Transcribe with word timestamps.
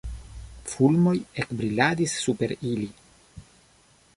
Fulmoj 0.69 1.13
ekbriladis 1.43 2.15
super 2.25 2.55
ili. 2.71 2.89